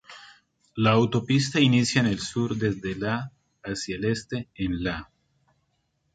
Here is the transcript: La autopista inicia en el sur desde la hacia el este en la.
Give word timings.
La 0.75 0.93
autopista 0.95 1.59
inicia 1.59 2.01
en 2.01 2.07
el 2.07 2.17
sur 2.17 2.55
desde 2.55 2.95
la 2.95 3.31
hacia 3.63 3.97
el 3.97 4.05
este 4.05 4.49
en 4.55 4.83
la. 4.83 5.11